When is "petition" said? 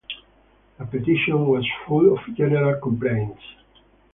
0.87-1.45